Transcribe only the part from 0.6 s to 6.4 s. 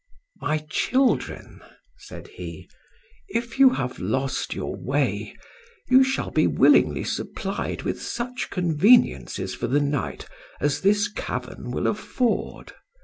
children," said he, "if you have lost your way, you shall